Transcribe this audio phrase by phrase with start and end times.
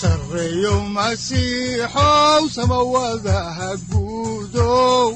[0.00, 5.08] sareyow masiixow samawadaha guudow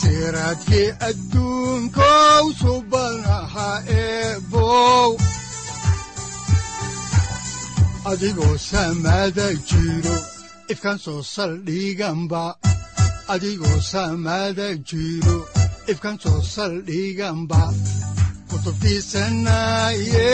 [0.00, 3.70] siraadkii adduunkow subanaha
[4.02, 5.10] eebow
[8.10, 10.16] adigoo samada jiro
[10.72, 12.44] ifkaan soo saldhiganba
[13.34, 15.36] adigoo samada jiro
[15.92, 17.62] ifkaan soo saldhiganba
[18.50, 20.32] kutubtiisanaye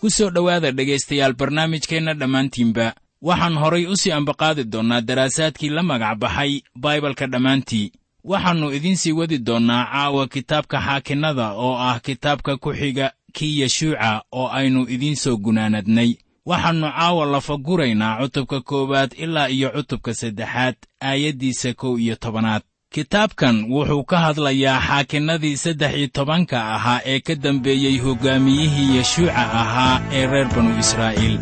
[0.00, 2.86] ku soo dhowaada dhegaystayaal barnaamijkeenna dhammaantiinba.
[3.22, 7.92] Waxaan horay u sii ambaqaadi doonnaa daraasaadkii la magac baxay baibalka dhammaantii
[8.30, 14.22] waxaannu idiin sii wadi doonnaa caawa kitaabka xaakinnada oo ah kitaabka ku xiga kii yeshuuca
[14.32, 16.10] oo aynu idiin soo gunaanadnay.
[16.46, 22.62] Waxaannu caawa lafaguraynaa cutubka koowaad ilaa iyo cutubka saddexaad aayaddiisa kow iyo tobanaad.
[22.94, 30.00] Kitaabkan wuxuu ka hadlayaa xaakinnadii saddex iyo tobanka ahaa ee ka dambeeyey hoggaamiyihii yeshuuca ahaa
[30.12, 31.38] ee reer banu israa'iil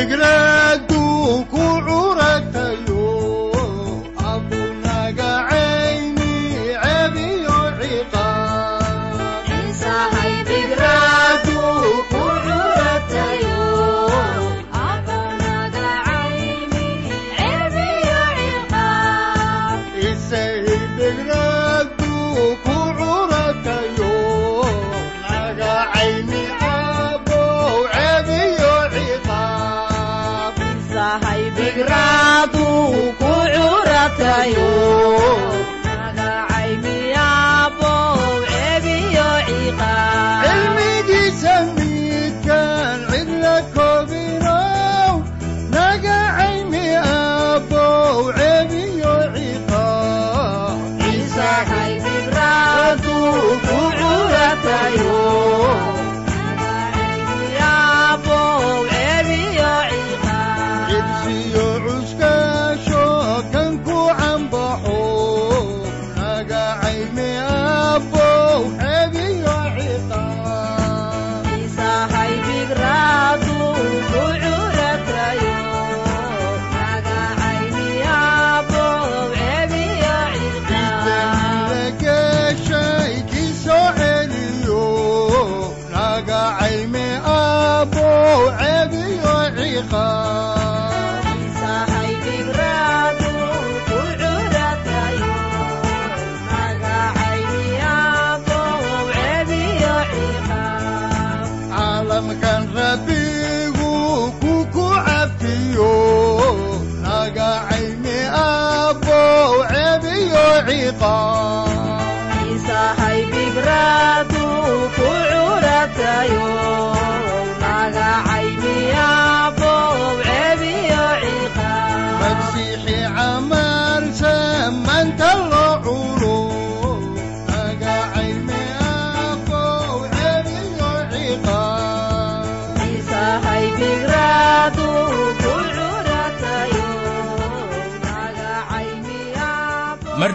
[0.00, 0.69] alegre.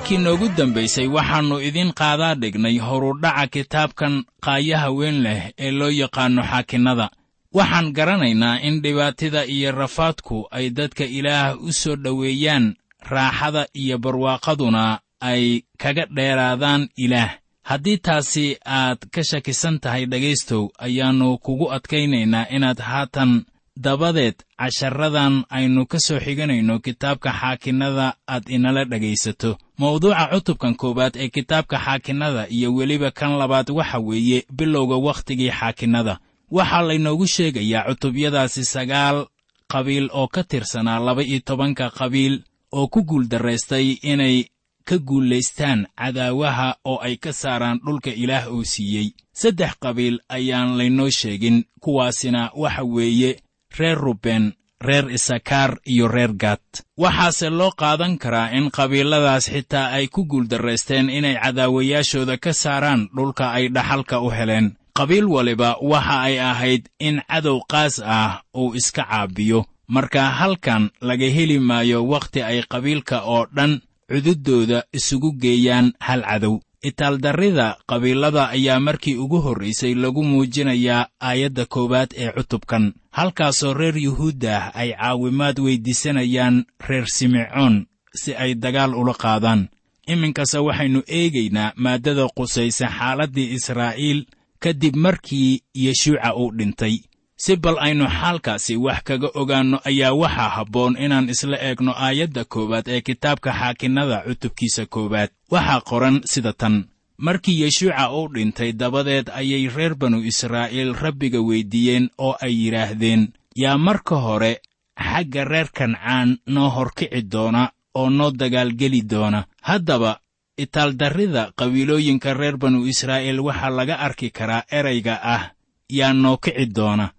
[0.06, 6.44] Markii noogu dambaysay waxaannu idiin qaadaa dhignay horudhaca kitaabkan qaayaha weyn leh ee loo yaqaanno
[6.44, 7.10] xaakinnada.
[7.54, 15.00] Waxaan garanaynaa in dhibaatida iyo rafaadku ay dadka ilaah u soo dhoweeyaan raaxada iyo barwaaqaduna
[15.22, 17.32] ay kaga dheeraadaan ilaah.
[17.64, 23.46] Haddii taasi aad ka shakisan tahay dhegaystow ayaannu kugu adkaynaynaa inaad haatan
[23.78, 31.30] dabadeed casharadan aynu ka soo xiganayno kitaabka xaakinnada aad inala dhegaysato mawduuca cutubkan koowaad ee
[31.30, 36.20] kitaabka xaakinnada iyo weliba kan labaad waxa weeye bilowga wakhtigii xaakinnada.
[36.52, 39.26] Waxaa laynoogu sheegayaa cutubyadaasi sagaal
[39.68, 44.46] qabiil oo ka tirsanaa laba iyo tobanka qabiil oo ku guuldarraystay inay
[44.86, 49.08] ka guulaystaan cadaawaha oo ay ka saaraan dhulka ilaah uu siiyey.
[49.34, 53.40] Saddex qabiil ayaan laynoo sheegin kuwaasina waxa weeye
[53.80, 56.60] reer ruben reer isakaar iyo reer gad.
[56.98, 63.52] Waxaase loo qaadan karaa in qabiiladaas xitaa ay ku guuldarraysteen inay cadaawayaashooda ka saaraan dhulka
[63.52, 64.76] ay dhaxalka u heleen.
[64.98, 69.66] Qabiil waliba waxa ay ahayd in cadow qaas ah uu iska caabiyo.
[69.88, 76.60] Marka halkan laga heli maayo wakhti ay qabiilka oo dhan cududooda isugu geeyaan hal cadow.
[76.86, 84.72] Itaaldarrida qabiilada ayaa markii ugu horraysay lagu muujinayaa aayadda koowaad ee cutubkan halkaasoo reer yuhuuddah
[84.76, 87.76] ay caawimaad weyddiisanayaan reer simecoon
[88.22, 89.62] si ay dagaal ula qaadaan.
[90.08, 94.20] Iminkase waxaynu eegaynaa maaddada qusaysa xaaladdii israa'iil
[94.64, 96.96] kadib markii yeshuuca uu dhintay.
[97.44, 102.88] Si bal aynu xaalkaasi wax kaga ogaanno ayaa waxaa habboon inaan isla eegno aayadda koowaad
[102.88, 105.30] ee kitaabka xaakinnada cutubkiisa koowaad.
[105.52, 106.76] Waxaa qoran sida tan
[107.18, 113.78] markii yeshuuca uu dhintay dabadeed ayay reer banu israa'iil rabbiga weyddiiyeen oo ay yidhaahdeen yaa
[113.78, 114.62] marka hore
[115.00, 119.46] xagga reer kancaan noo horkici doona oo noo dagaalgeli doona.
[119.62, 120.20] Haddaba
[120.58, 125.44] itaaldarrida qabiilooyinka reer banu israa'iil waxaa laga arki karaa erayga ah
[125.90, 127.12] yaa noo kici doona.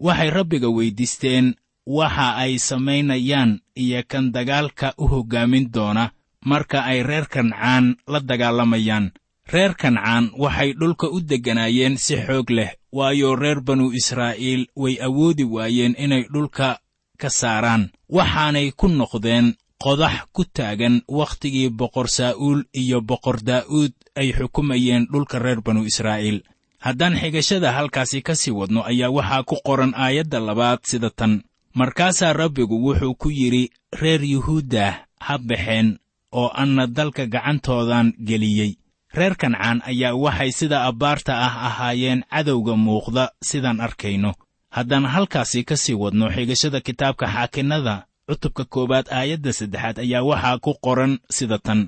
[0.00, 1.54] Waxay rabbiga weyddiisteen
[1.86, 6.10] waxa ay samaynayaan iyo kan dagaalka u hoggaamin doona
[6.44, 9.12] marka ay reer kancaan la dagaalamayaan
[9.52, 15.44] reer kancaan waxay dhulka u degganaayeen si xoog leh waayo reer banu israa'iil way awoodi
[15.44, 16.78] waayeen inay dhulka
[17.20, 17.90] ka saaraan.
[18.08, 25.38] Waxaanay ku noqdeen qodax ku taagan wakhtigii boqor saa'uul iyo boqor daa'uud ay xukumayeen dhulka
[25.38, 26.42] reer banu israa'iil.
[26.84, 31.42] Haddaan xigashada halkaasi ka sii wadno ayaa waxaa ku qoran aayadda labaad sida tan.
[31.74, 33.70] Markaasaa rabbigu wuxuu ku yidhi
[34.00, 34.92] reer yuhuuddah
[35.26, 35.98] ha baxeen
[36.32, 38.76] oo anna dalka gacantoodan geliyey
[39.16, 44.32] reer kancaan ayaa waxay sida abbaarta ah ahaayeen cadowga muuqda sidaan arkayno.
[44.76, 47.94] Haddaan halkaasi ka sii wadno xigashada kitaabka xaakinnada
[48.28, 51.80] cutubka koowaad aayadda saddexaad ayaa waxaa ku qoran sida tan.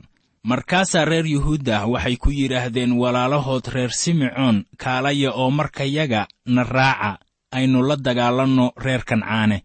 [0.47, 7.19] Markaasaa reer yuhuuddah waxay ku yidhaahdeen walaalahood reer simecoon kaalaya oo markayaga na raaca
[7.57, 9.59] aynu la dagaalanno reer kancaane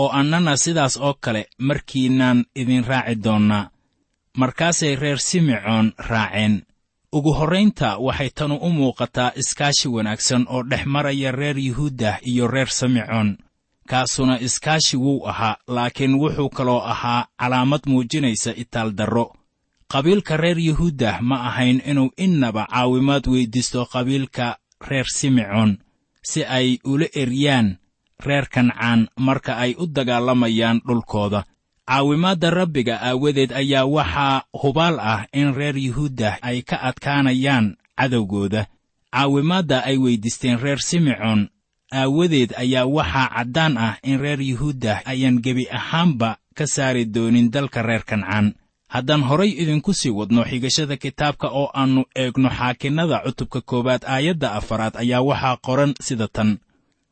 [0.00, 3.70] oo annana sidaas oo kale markiinaan idin raaci doonnaa.
[4.36, 6.65] Markaasay reer simecoon raaceen
[7.16, 12.68] ugu horraynta waxay tanu u muuqataa iskaashi wanaagsan oo dhex maraya reer yuhuuddah iyo reer
[12.78, 13.28] simecoon
[13.90, 19.26] kaasuna iskaashi wuu ahaa laakiin wuxuu kaloo ahaa calaamad muujinaysa itaaldarro
[19.92, 24.46] qabiilka reer yuhuuddah ma ahayn inuu innaba caawimaad weyddiisto qabiilka
[24.88, 25.78] reer simecoon
[26.30, 27.68] si ay ula eryaan
[28.26, 31.40] reer kancaan marka ay u dagaalamayaan dhulkooda
[31.86, 38.66] caawimaadda rabbiga aawadeed ayaa waxaa hubaal ah in reer yuhuuddah ay ka adkaanayaan cadowgooda.
[39.14, 41.48] Caawimaadda ay weyddiisteen reer simecoon
[41.94, 47.82] aawadeed ayaa waxaa caddaan ah in reer yuhuuddah ayaan gebi ahaanba ka saari doonin dalka
[47.82, 48.54] reer kancaan.
[48.90, 54.94] Haddaan horay idinku sii wadno xigashada kitaabka oo aannu eegno xaakinnada cutubka koowaad aayadda afaraad
[54.98, 56.58] ayaa waxaa qoran sida tan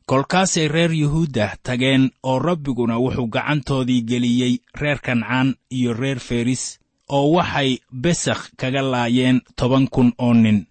[0.07, 7.31] kolkaasay reer yuhuuddah tageen oo rabbiguna wuxuu gacantoodii geliyey reer kancaan iyo reer feris oo
[7.33, 10.67] waxay besakh kaga laayeen toban kun oo nin.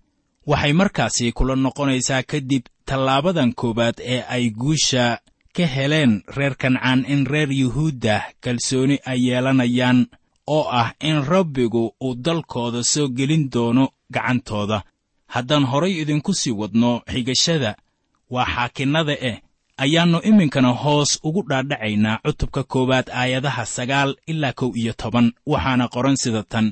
[0.47, 5.17] Waxay markaasi kula noqonaysaa kadib tallaabadan koowaad ee ay guusha
[5.55, 10.07] ka heleen reer kancaan in reer yuhuuddah kalsooni ay yeelanayaan
[10.47, 14.83] oo ah in rabbigu uu dalkooda soo gelin doono gacantooda.
[15.27, 17.75] Haddaan horay idinku sii wadno xigashada
[18.33, 19.37] waa xaakinnada eh
[19.83, 26.15] ayaannu iminkana hoos ugu dhaadhacaynaa cutubka koowaad aayadaha sagaal ilaa kow iyo toban waxaana qoran
[26.23, 26.67] sida tan.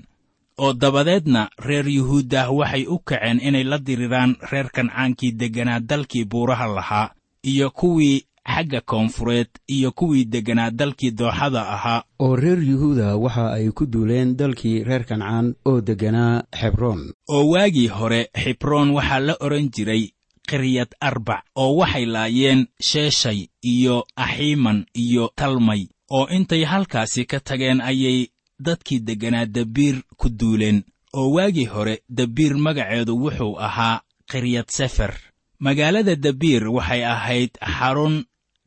[0.63, 6.68] Oo dabadeedna reer yuhuuddah waxay u kaceen inay la diriraan reer kancaankii degganaa dalkii buuraha
[6.68, 7.10] lahaa
[7.51, 12.03] iyo kuwii xagga koonfureed iyo kuwii degganaa dalkii dooxada ahaa.
[12.20, 17.88] Oo reer yuhuuda waxa ay ku duuleen dalkii reer kancaan oo degganaa xebroon oo waagii
[17.88, 20.03] hore xibroon waxaa la odhan jiray
[20.50, 27.82] qiryad arbac oo waxay laayeen sheeshay iyo axiiman iyo talmay oo intay halkaasi ka tageen
[27.82, 28.28] ayay
[28.60, 30.84] dadkii degganaa dabiir ku duuleen
[31.14, 35.14] oo waagii hore dabiir magaceedu wuxuu ahaa qiryad sefer.
[35.60, 38.24] Magaalada dabiir waxay ahayd xarun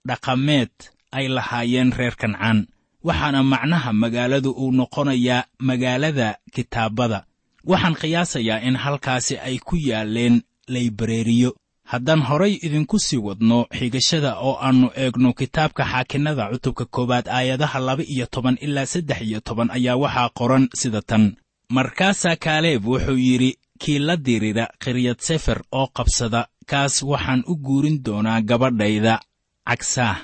[0.08, 0.70] dhaqameed
[1.12, 2.66] ay lahaayeen reer kancaan
[3.04, 7.24] waxaana macnaha magaaladu uu noqonayaa magaalada kitaabada.
[7.70, 11.50] Waxaan qiyaasayaa in halkaasi ay ku yaalleen laybareeriyo
[11.84, 18.02] haddaan horay idinku sii wadno xigashada oo aannu eegno kitaabka xaakinnada cutubka koowaad aayadaha laba
[18.14, 21.36] iyo toban ilaa saddex iyo toban ayaa waxaa qoran sida tan.
[21.68, 28.02] Markaasaa kaaleeb wuxuu yidhi kii la dirira khiryad sefer oo qabsada kaas waxaan u guurin
[28.04, 29.20] doonaa gabadhayda.
[29.68, 30.16] Cagsaah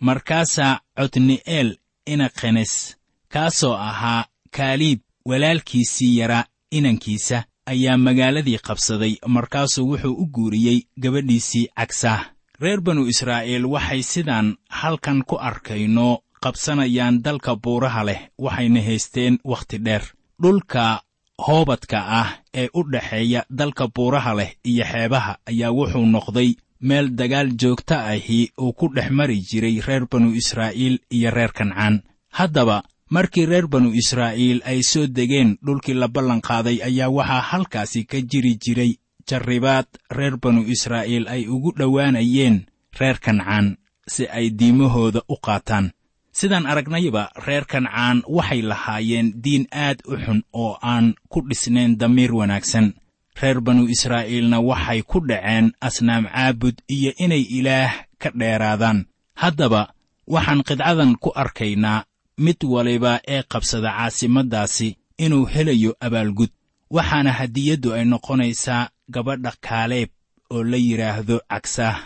[0.00, 2.96] markaasaa cotni'eel inakhenes
[3.32, 4.24] kaasoo ahaa
[4.56, 12.22] kaaliib walaalkiisii yaraa inankiisa ayaa magaaladii qabsaday markaasuu wuxuu u guuriyey gabadhiisii cagsaah
[12.62, 14.46] reer banu israa'iil waxay sidaan
[14.80, 16.08] halkan ku arkayno
[16.44, 20.02] qabsanayaan dalka buuraha leh waxayna haysteen wakhti dheer.
[20.42, 21.02] Dhulka
[21.46, 26.50] hoobadka ah ee u dhexeeya dalka buuraha leh iyo xeebaha ayaa wuxuu noqday
[26.88, 32.02] meel dagaal joogto ahi uu ku dhex mari jiray reer banu israa'iil iyo reer kancaan.
[32.38, 38.18] Haddaba markii reer banu israa'iil ay soo degeen dhulkii la ballanqaaday ayaa waxaa halkaasi ka
[38.30, 38.92] jiri jiray
[39.28, 42.56] jarribaad reer banu israa'iil ay ugu dhowaanayeen
[43.00, 45.92] reer kancaan si ay diimahooda u qaataan.
[46.32, 52.32] Sidaan aragnayba reer kancaan waxay lahaayeen diin aad u xun oo aan ku dhisnayn damiir
[52.34, 52.94] wanaagsan.
[53.40, 59.06] Reer banu israa'iilna waxay ku dhaceen asnaam caabud iyo inay ilaah ka dheeraadaan.
[59.34, 59.92] Haddaba
[60.26, 62.04] waxaan qidcadan ku arkaynaa
[62.38, 64.88] mid waliba ee qabsada caasimaddaasi
[65.24, 66.50] inuu helayo abaalgud
[66.96, 70.08] waxaana hadiyaddu ay noqonaysaa gabadha kaaleeb
[70.50, 71.98] oo la yidhaahdo cagsaah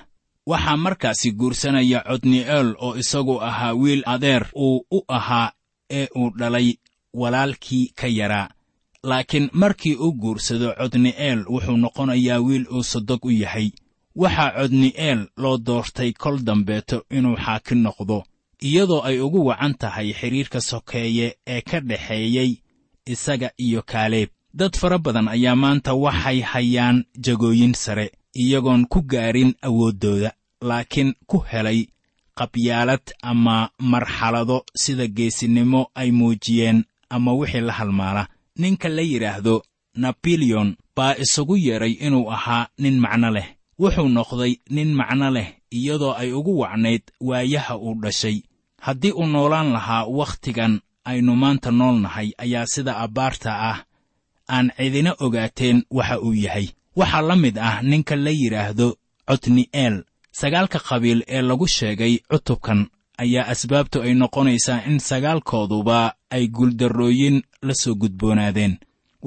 [0.50, 5.52] waxaa markaasi guursanaya codni'eel oo isagu ahaa wiil adeer uu u ahaa
[5.90, 6.68] ee uu dhalay
[7.20, 8.48] walaalkii ka yaraa
[9.02, 13.70] laakiin markii uu guursado codni'eel wuxuu noqonayaa wiil uu sodog u yahay.
[14.16, 18.18] Waxaa codni'eel loo doortay kol dambeeto inuu xaakin noqdo
[18.68, 22.50] iyadoo ay ugu wacan tahay xidhiirka sokeeye ee ka dhexeeyey
[23.12, 28.06] isaga iyo kaaleeb dad fara badan ayaa maanta waxay hayaan jagooyin sare
[28.42, 30.30] iyagoon ku gaarin awooddooda
[30.68, 31.80] laakiin ku helay
[32.38, 33.56] qabyaalad ama
[33.92, 38.28] marxalado sida geesinimo ay muujiyeen ama wixii la halmaala.
[38.58, 39.62] Ninka la yidhaahdo
[39.96, 43.48] nabileon baa isugu yeedhay inuu ahaa nin macno leh.
[43.78, 48.36] Wuxuu noqday nin macno leh iyadoo ay ugu wacnayd waayaha uu dhashay
[48.86, 50.74] haddii uu noolaan lahaa wakhtigan
[51.10, 53.78] aynu maanta nool nahay ayaa sida abbaarta ah
[54.54, 56.66] aan cidina ogaateen waxa uu yahay.
[56.96, 58.88] Waxaa la mid ah ninka la yidhaahdo
[59.28, 59.96] cotni'eel
[60.40, 62.80] sagaalka qabiil ee lagu sheegay cutubkan
[63.22, 66.00] ayaa asbaabtu ay noqonaysaa in sagaalkooduba
[66.36, 67.36] ay guuldarrooyin
[67.66, 68.74] la soo gudboonaadeen.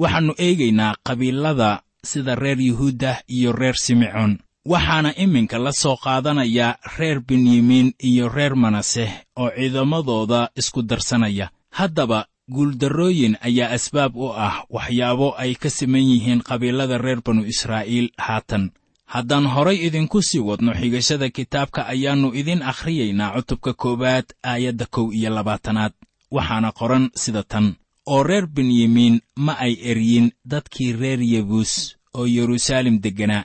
[0.00, 1.70] Waxaannu eegaynaa qabiilada
[2.10, 4.32] sida reer yuhuudda iyo reer simecoon
[4.72, 11.46] waxaana iminka la soo qaadanayaa reer benyamiin iyo reer manaseh oo ciidamadooda isku darsanaya.
[11.78, 18.08] Haddaba guuldarrooyin ayaa asbaab u ah waxyaabo ay ka siman yihiin qabiilada reer banu israa'iil
[18.26, 18.64] haatan.
[19.12, 25.30] Haddaan horay idinku sii wadno xigashada kitaabka ayaannu idin akhriyaynaa cutubka koowaad aayadda kow iyo
[25.36, 25.92] labaatanaad.
[26.30, 27.66] Waxaana qoran sida tan.
[28.06, 31.72] Oo reer benyamiin ma ay eryin dadkii reer yebuus
[32.18, 33.44] oo yeruusaalem degganaa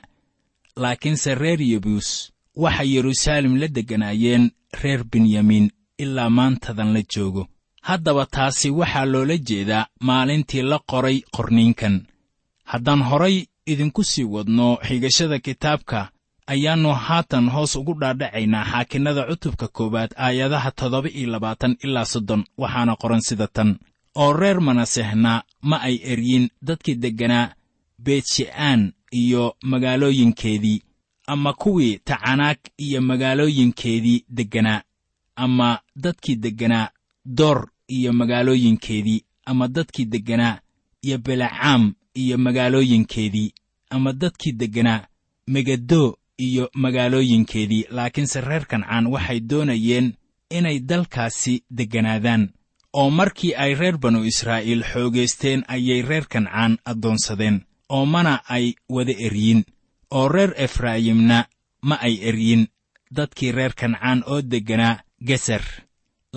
[0.76, 4.50] laakiinse reer yebuus waxay yeruusaalem la degganaayeen
[4.82, 7.46] reer benyamiin ilaa maantadan la joogo.
[7.82, 12.06] Haddaba taasi waxaa loola jeedaa maalintii la qoray qorniinkan.
[12.64, 16.10] Haddaan horay idinku sii wadno xigashada kitaabka
[16.46, 22.96] ayaannu haatan hoos ugu dhaadhacaynaa xaakinnada cutubka koowaad aayadaha toddoba iyo labaatan ilaa soddon waxaana
[22.96, 23.78] qoran sida tan.
[24.14, 27.52] Oo reer manasehna ma ay eryin dadkii degganaa
[28.04, 30.82] beetshe'aan iyo magaalooyinkeedii.
[31.26, 34.82] Ama kuwii tacanaag iyo magaalooyinkeedii degganaa
[35.36, 36.88] ama dadkii degganaa
[37.24, 39.24] door iyo magaalooyinkeedii.
[39.46, 40.58] Ama dadkii degganaa
[41.02, 43.52] iyo belacaam iyo magaalooyinkeedii.
[43.90, 45.06] Ama dadkii degganaa
[45.46, 47.86] megado iyo magaalooyinkeedii.
[47.90, 50.12] Laakiinse reer kancaan waxay doonayeen
[50.50, 52.48] inay dalkaasi degganaadaan
[52.92, 57.60] oo markii ay reer banu israa'iil xoogaysteen ayay reer kancaan addoonsadeen
[57.94, 59.60] oo mana ay wada eryin
[60.16, 61.38] oo reer efraayimna
[61.88, 62.62] ma ay eryin
[63.16, 64.94] dadkii reer kancaan oo degganaa
[65.28, 65.62] geser.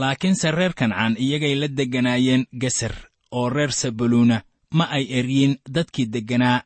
[0.01, 2.93] Laakiinse reer kancaan iyagay la degganaayeen geser
[3.31, 4.37] oo reer sabaluuna
[4.77, 6.57] ma ay eryin dadkii degganaa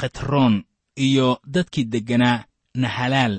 [0.00, 0.54] khetroon
[0.96, 2.44] iyo dadkii degganaa
[2.82, 3.34] nahalaal.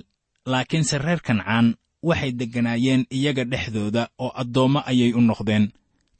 [0.46, 1.68] Laakiinse reer kancaan
[2.04, 5.66] waxay degganaayeen iyaga dhexdooda oo addoommo ayay u noqdeen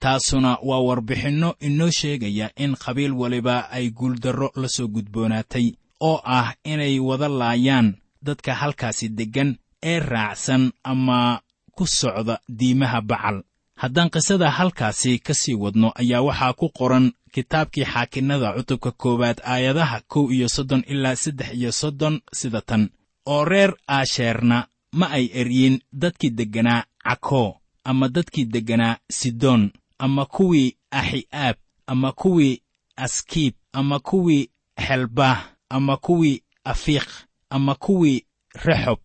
[0.04, 5.68] taasuna waa warbixinno inoo sheegaya in qabiil waliba ay guuldarro la soo gudboonaatay
[6.10, 7.88] oo ah inay wada laayaan
[8.26, 9.50] dadka halkaasi deggan
[9.92, 11.42] ee raacsan ama
[11.76, 13.38] ku socda diimaha bacal.
[13.82, 19.98] Haddaan qisada halkaasi ka sii wadno ayaa waxaa ku qoran kitaabkii xaakinnada cutubka koowaad aayadaha
[20.12, 22.84] kow iyo soddon ilaa saddex iyo soddon sida tan
[23.26, 24.58] oo reer aasheerna
[25.00, 27.50] ma ay eryin dadkii degganaa cakoo
[27.84, 29.72] ama dadkii degganaa sidoon
[30.06, 31.56] ama kuwii axi'aab
[31.88, 32.62] ama kuwii
[32.96, 34.50] askiib ama kuwii
[34.86, 35.40] xelbaah
[35.70, 37.08] ama kuwii afiiq
[37.50, 38.26] ama kuwii
[38.66, 39.00] rexob.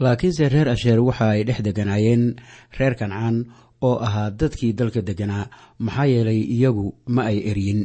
[0.00, 2.24] Laakiinse reer asheer waxa ay dhex degganaayeen
[2.78, 3.36] reer kancaan
[3.86, 5.46] oo ahaa dadkii dalka degganaa
[5.78, 7.80] maxaa yeelay iyagu ma ay eryin.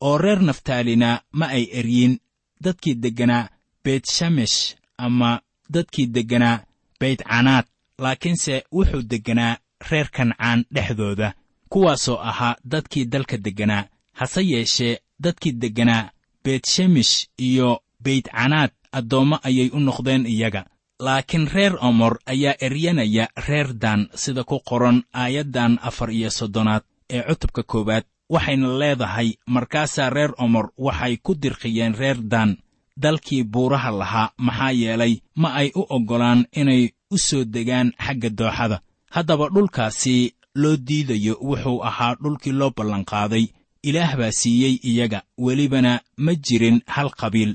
[0.00, 2.18] Oo reer naftaalina ma ay eryin.
[2.64, 3.48] Dadkii degganaa
[3.84, 5.40] beytshamesh ama
[5.70, 6.62] dadkii degganaa
[7.00, 7.66] beytcanaad
[7.98, 9.56] laakiinse wuxuu degganaa
[9.90, 11.34] reer kancaan dhexdooda
[11.74, 16.10] kuwaasoo ahaa dadkii dalka degganaa hase yeeshee dadkii degganaa
[16.44, 20.62] beytshemesh iyo beytcanaad addoommo ayay u noqdeen iyaga.
[21.00, 27.22] Laakiin reer omor ayaa eryanaya reer daan sida ku qoran aayaddan afar iyo soddonaad ee
[27.28, 32.56] cutubka koowaad waxayna leedahay markaasaa reer omor waxay ku dirqiyeen reer daan
[33.02, 38.80] dalkii buuraha lahaa maxaa yeelay ma ay u oggolaan inay u soo degaan xagga dooxada.
[39.10, 43.46] Haddaba dhulkaasi loo diidayo wuxuu ahaa dhulkii loo ballanqaaday.
[43.82, 47.52] Ilaah baa siiyey iyaga welibana ma jirin hal qabiil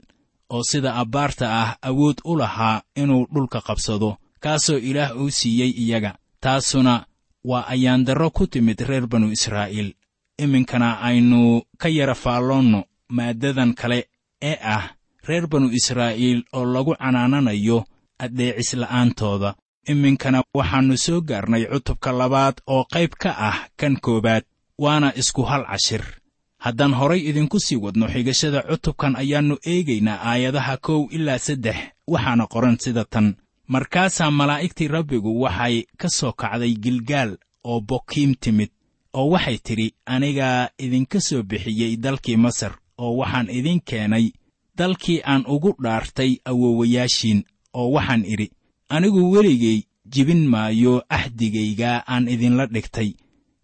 [0.49, 4.17] oo sida abbaarta ah awood u lahaa inuu dhulka qabsado.
[4.39, 7.05] Kaasoo ilaah uu siiyey iyaga taasuna
[7.43, 9.93] waa ayaandarro ku timid reer banu israa'iil.
[10.37, 13.99] Iminkana aynu ka yara faalloonno maaddadan kale
[14.41, 14.83] ee ah
[15.27, 17.85] reer banu israa'iil oo lagu canaananayo
[18.19, 19.55] addeecisla'aantooda
[19.91, 24.43] iminkana waxaannu soo gaarnay cutubka labaad oo qayb ka ah kan koowaad
[24.84, 26.03] waana isku hal cashir.
[26.63, 31.77] Haddaan horay idinku sii wadno xigashada cutubkan ayaannu eegaynaa aayadaha kow ilaa saddex
[32.08, 33.27] waxaana qoran sida tan.
[33.74, 37.31] Markaasaa malaa'igtii rabbigu waxay ka soo kacday gilgaal
[37.63, 38.69] oo bokiim timid
[39.13, 44.25] oo waxay tidhi anigaa idinka soo bixiyey dalkii masar oo waxaan idin keenay
[44.77, 47.39] dalkii aan ugu dhaartay awowayaashiin
[47.79, 48.48] oo waxaan idhi
[48.89, 53.13] anigu weligay jibin maayo axdigaygaa aan idinla dhigtay.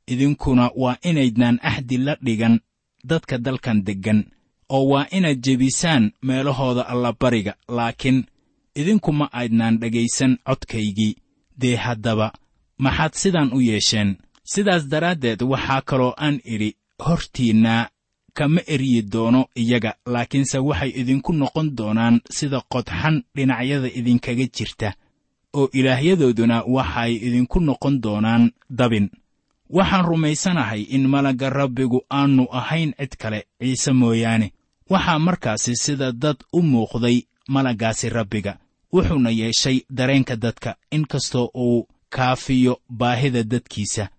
[0.08, 2.60] Idinkuna waa inaydnaan axdi la dhigan
[3.10, 4.20] dadka dalkan deggan
[4.70, 8.26] oo waa inaad jebisaan meelahooda allabariga laakiin
[8.76, 11.16] idinku ma aydnaan dhegaysan codkaygii.
[11.58, 12.34] Dee haddaba
[12.78, 14.18] maxaad sidaan u yeesheen?
[14.44, 17.90] Sidaas daraaddeed waxaa kaloo aan idhi hortiinna
[18.34, 24.94] kama eryi doono iyaga laakiinse waxay idinku noqon doonaan sida qodxan dhinacyada idinkaga jirta
[25.60, 28.44] oo ilaahyadooduna waxay idinku noqon doonaan
[28.80, 29.08] dabin.
[29.78, 34.48] Waxaan rumaysanahay in malagga rabbigu aannu ahayn cid kale ciise mooyaane.
[34.90, 37.18] Waxaa markaasi sida dad u muuqday
[37.54, 38.54] malaggaasi rabbiga
[38.94, 44.10] wuxuuna yeeshay dareenka dadka inkastoo uu kaafiyo baahida dadkiisa.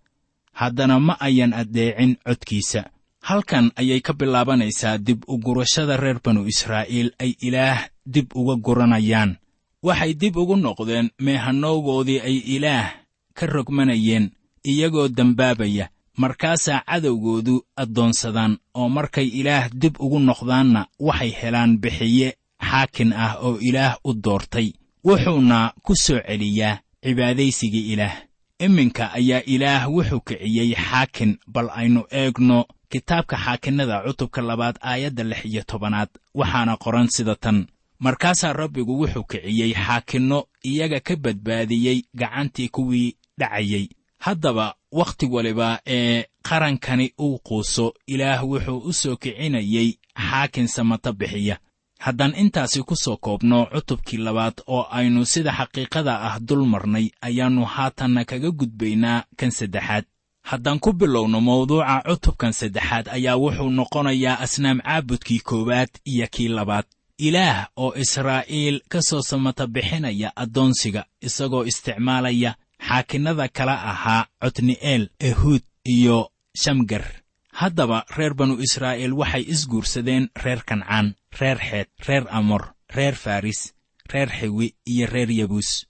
[0.53, 2.85] Haddana ma ayan addeecin codkiisa.
[3.29, 9.37] Halkan ayay ka bilaabanaysaa dib u gurashada reer banu israa'iil ay ilaah dib uga guranayaan
[9.83, 12.91] waxay dib ugu noqdeen meehanowgoodii ay ilaah
[13.35, 14.31] ka rogmanayeen
[14.65, 22.37] iyagoo dembaabaya markaasaa cadowgoodu addoonsadaan oo markay ilaah dib ugu noqdaanna waxay helaan bixiye
[22.71, 24.73] xaakin ah oo ilaah u doortay.
[25.05, 28.17] Wuxuuna ku soo celiyaa cibaadaysigii ilaah.
[28.59, 35.45] Iminka ayaa ilaah wuxuu kiciyey xaakin bal aynu eegno kitaabka xaakinnada cutubka labaad aayadda lix
[35.45, 37.67] iyo tobanaad waxaana qoran sida tan
[37.99, 43.89] markaasaa rabbigu wuxuu kiciyey xaakinno iyaga ka badbaadiyey gacantii kuwii dhacayey.
[44.19, 49.99] Haddaba wakhti waliba ee qarankani uu quuso ilaah wuxuu u soo kicinayey
[50.31, 51.59] xaakin samata bixiya.
[51.99, 57.65] Haddaan intaasi ku soo koobno cutubkii labaad oo aynu sida xaqiiqada ah dul marnay ayaannu
[57.65, 60.05] haatanna kaga gudbaynaa kan saddexaad.
[60.43, 66.85] Haddaan ku bilowno mawduuca cutubkan saddexaad ayaa wuxuu noqonayaa asnaam caabudkii koowaad iyo kii labaad
[67.19, 72.57] ilaah oo israa'iil ka soo samata bixinaya addoonsiga isagoo isticmaalaya
[72.89, 76.31] xaakinnada kala ahaa cotni'eel ehuud iyo
[76.63, 77.05] shamgar.
[77.53, 82.63] Haddaba reer banu israa'iil waxay isguursadeen reer kancaan reer xeed reer amor
[82.97, 83.73] reer faris
[84.13, 85.87] reer xiwi iyo reer yabuus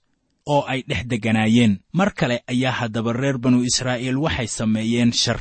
[0.47, 5.39] oo ay dhex degganaayeen mar kale ayaa haddaba reer banu israa'iil waxay sameeyeen shar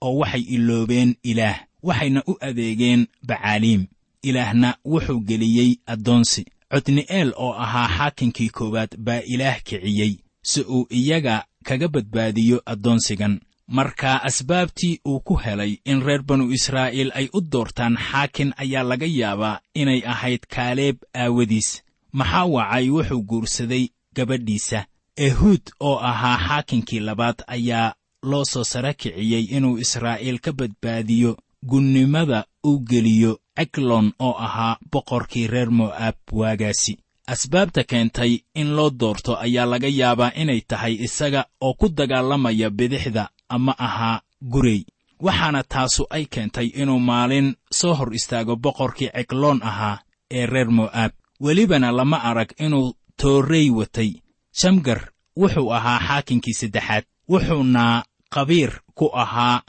[0.00, 3.82] oo waxay iloobeen ilaah waxayna u adeegeen bacaaliim
[4.28, 6.44] ilaahna wuxuu geliyey addoonsi.
[6.72, 13.40] Codni'eel oo ahaa xaakinkii koowaad baa ilaah kiciyey si uu iyaga kaga badbaadiyo addoonsigan.
[13.68, 19.06] Marka asbaabtii uu ku helay in reer banu israa'iil ay u doortaan xaakin ayaa laga
[19.06, 21.82] yaabaa inay ahayd kaaleeb aawadiis.
[22.12, 23.84] Maxaa wacay wuxuu guursaday
[24.16, 24.86] gabadhiisa?
[25.16, 32.44] Ehuud oo ahaa xaakinkii labaad ayaa loo soo sara kiciyey inuu israa'iil ka badbaadiyo gunnimada
[32.66, 36.98] uu geliyo eglon oo ahaa boqorkii reer mo'aab waagaasi.
[37.26, 43.28] Asbaabta keentay in loo doorto ayaa laga yaabaa inay tahay isaga oo ku dagaalamaya bidixda
[43.48, 44.84] ama ahaa gurey.
[45.20, 49.98] Waxaana taasu ay keentay inuu maalin soo hor istaago boqorkii cegloon ahaa
[50.30, 54.10] ee reer mo'aab welibana lama arag inuu toorrey watay.
[54.52, 55.00] Shamgar
[55.36, 59.62] wuxuu ahaa xaakinkii saddexaad wuxuuna qabiir ku ahaa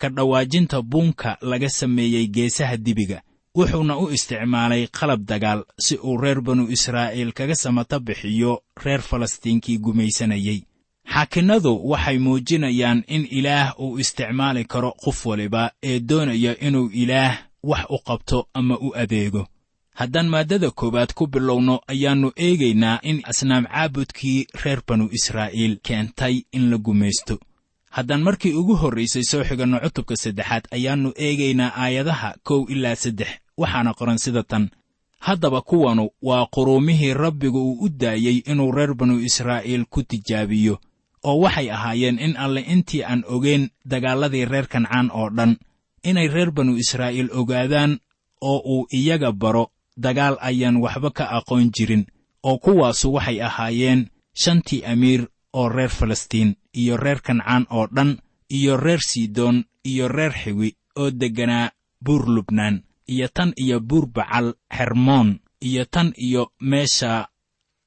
[0.00, 3.22] ka dhawaajinta buunka laga sameeyey geesaha dibiga
[3.58, 9.78] wuxuuna u isticmaalay qalab dagaal si uu reer banu israa'iil kaga samata bixiyo reer falastiinkii
[9.78, 10.60] gumaysanayey
[11.12, 17.84] xaakinnadu waxay muujinayaan in ilaah uu isticmaali karo qof waliba ee doonaya inuu ilaah wax
[17.90, 19.46] u qabto ama u adeego.
[19.94, 26.70] Haddaan maaddada koowaad ku bilowno ayaannu eegaynaa in asnaam caabudkii reer banu israa'iil keentay in
[26.70, 27.38] la gumaysto
[27.96, 33.28] haddaan markii ugu horraysay soo xiganno cutubka saddexaad ayaannu eegaynaa aayadaha kow ilaa saddex.
[33.60, 34.64] Waxaana qoran sida tan.
[35.26, 40.74] Haddaba kuwanu waa quruumihii rabbigu uu u daayey inuu reer banu israa'iil ku tijaabiyo
[41.28, 45.52] oo waxay ahaayeen in alle intii aan ogeyn dagaalladii reer kancaan oo dhan
[46.08, 47.92] inay reer banu israa'iil ogaadaan
[48.40, 49.64] oo uu iyaga baro
[50.04, 52.04] dagaal ayaan waxba ka aqoon jirin
[52.42, 54.00] oo kuwaasu waxay ahaayeen
[54.42, 55.20] shantii amiir
[55.52, 58.10] oo reer falastiin iyo reer kancaan oo dhan
[58.50, 61.70] iyo reer sidoon iyo reer xiwi oo degganaa
[62.04, 67.28] buur lubnaan iyo tan iyo buur bacal xermoon iyo tan iyo meesha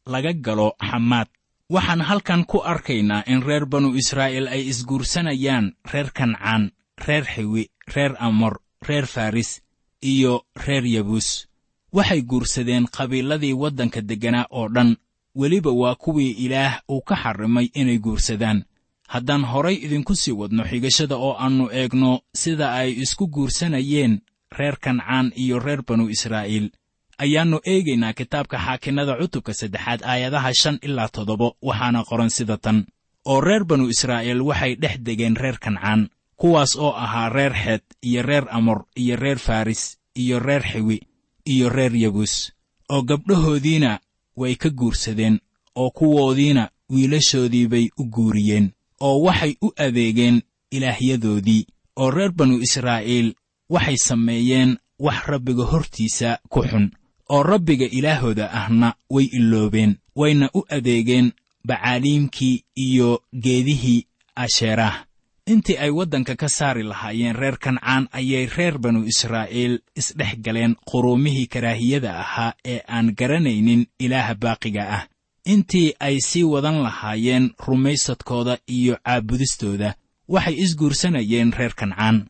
[0.05, 1.27] laga galo xamaad
[1.69, 6.71] waxaan halkan ku arkaynaa in reer banu israa'iil ay isguursanayaan reer kancaan
[7.07, 7.63] reer xiwi
[7.95, 9.61] reer amor reer faris
[10.01, 11.47] iyo reer yabuus.
[11.95, 14.97] Waxay guursadeen qabiiladii waddanka degganaa oo dhan
[15.35, 18.63] weliba waa kuwii ilaah uu ka xarrimay inay guursadaan.
[19.07, 24.21] Haddaan horay idinku sii wadno xigashada oo aannu eegno sida ay isku guursanayeen
[24.57, 26.67] reer kancaan iyo reer banu israa'iil
[27.17, 32.85] ayaannu eegaynaa kitaabka xaakinnada cutubka saddexaad aayadaha shan ilaa toddoba waxaana qoran sida tan.
[33.25, 38.21] Oo reer banu israa'iil waxay dhex degeen reer kancaan kuwaas oo ahaa reer xeed iyo
[38.21, 40.97] reer amor iyo reer faris iyo reer xiwi
[41.45, 42.51] iyo reer yabuus
[42.89, 43.99] oo gabdhahoodiina
[44.37, 45.39] way ka guursadeen
[45.75, 48.71] oo kuwoodiina wiilashoodii bay u guuriyeen
[49.01, 53.33] oo waxay u adeegeen ilaahyadoodii oo reer banu israa'iil
[53.69, 56.91] waxay sameeyeen wax rabbiga hortiisa ku xun
[57.29, 61.31] oo rabbiga ilaahooda ahna way iloobeen wayna u adeegeen
[61.67, 65.04] bacaaliimkii iyo geedihii asheeraah
[65.45, 71.47] intii ay waddanka ka saari lahaayeen reer kancaan ayay reer banu israa'iil isdhex galeen quruumihii
[71.47, 75.03] karaahiyada ahaa ee aan garanaynin ilaaha baaqiga ah.
[75.45, 79.95] Intii ay sii wadan lahaayeen rumaysadkooda iyo caabudistooda
[80.27, 82.25] waxay isguursanayeen reer kancaan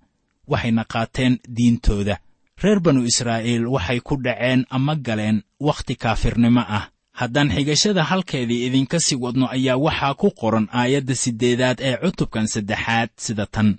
[0.48, 2.20] waxayna qaateen diintooda.
[2.64, 9.00] Reer banu israa'iil waxay ku dhaceen ama galeen wakhti kaafirnimo ah haddaan xigashada halkeedii idinka
[9.00, 13.70] sii wadno ayaa waxaa ku qoran aayadda siddeedaad ee cutubkan saddexaad sida tan.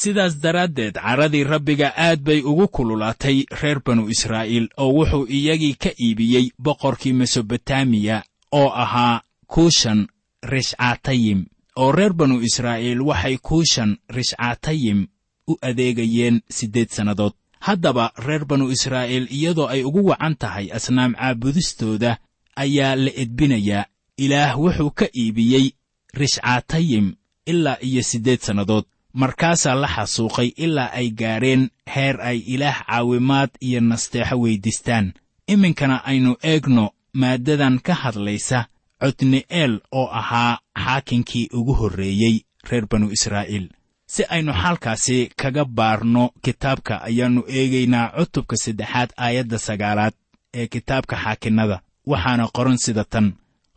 [0.00, 5.90] Sidaas daraaddeed carradii rabbiga aad bay ugu kululaatay reer banu israa'iil oo wuxuu iyagii ka
[6.00, 10.00] iibiyey boqorkii mesobotamiya oo ahaa kuushan
[10.52, 11.40] rishcaatayim
[11.76, 15.06] oo reer banu israa'iil waxay kuushan rishcaatayim
[15.48, 17.32] u adeegayeen siddeed sannadood.
[17.60, 22.18] Haddaba reer banu israa'iil iyadoo ay ugu wacan tahay asnaam caabudistooda
[22.56, 23.84] ayaa la edbinayaa
[24.24, 25.66] ilaah wuxuu ka iibiyey
[26.20, 27.14] rishcaatayim
[27.46, 28.84] ilaa iyo siddeed sannadood.
[29.12, 35.12] Markaasaa la xasuuqay ilaa ay gaadheen heer ay ilaah caawimaad iyo nasteexo weyddiistaan
[35.48, 38.58] iminkana aynu eegno maaddadan ka hadlaysa
[39.00, 42.36] codni'eel oo ahaa xaakinkii ugu horreeyey
[42.70, 43.68] reer banu israa'iil.
[44.06, 50.14] Si aynu xaalkaasi kaga baarno kitaabka ayaannu eegaynaa cutubka saddexaad aayadda sagaalaad
[50.54, 53.26] ee kitaabka xaakinnada waxaana qoran sida tan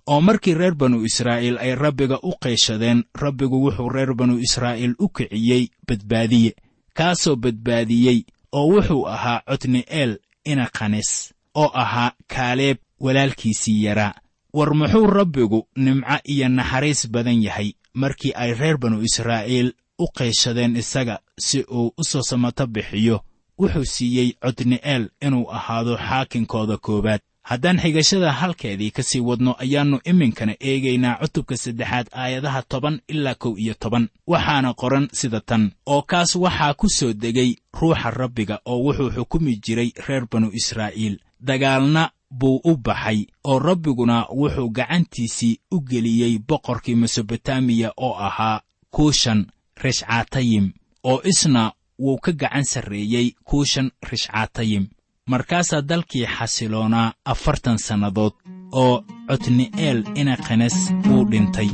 [0.08, 5.10] oo markii reer banu israa'iil ay rabbiga u qayshadeen rabbigu wuxuu reer banu israa'iil u
[5.10, 6.52] kiciyey badbaadiye
[6.98, 8.20] kaasoo badbaadiyey
[8.52, 10.12] oo wuxuu ahaa codni'eel
[10.52, 14.14] inaqanes oo ahaa kaaleeb walaalkiisii yaraa
[14.54, 20.76] war muxuu rabbigu nimco iyo naxariis badan yahay markii ay reer banu israa'iil u qayshadeen
[20.76, 23.20] isaga si uu u soo samato bixiyo?
[23.60, 30.54] Wuxuu siiyey codni'eel inuu ahaado xaakinkooda koowaad haddaan xigashada halkeedii ka sii wadno ayaannu iminkana
[30.70, 34.06] eegaynaa cutubka saddexaad aayadaha toban ilaa kow iyo toban.
[34.28, 39.56] Waxaana qoran sida tan oo kaas waxaa ku soo degay ruuxa rabbiga oo wuxuu xukumi
[39.66, 41.16] jiray reer banu israa'iil.
[41.48, 49.46] Dagaalna buu u baxay oo rabbiguna wuxuu gacantiisii u geliyey boqorkii mesobotamiya oo ahaa kuushan
[49.84, 50.72] rishcaatayim
[51.04, 54.88] oo isna wuu ka gacan sarreeyey kuushan rishcaatayim
[55.32, 58.34] markaasaa dalkii xasiloonaa afartan sannadood
[58.82, 58.96] oo
[59.28, 60.76] cotni'eel inakhanes
[61.08, 61.70] wuu dhintay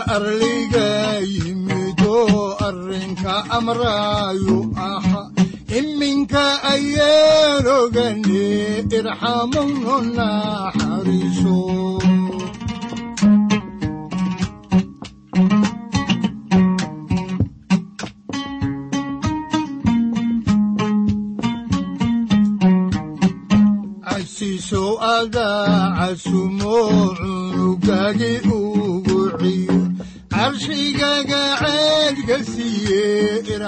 [0.00, 2.16] ilaa arliga yimido
[2.66, 5.20] arrinka amraayu aha.
[5.78, 8.46] Iminka ayaan ogane
[8.98, 11.56] irxamowna naxariiso
[24.04, 26.76] casiisow adaa casumo
[27.18, 28.32] cunugagi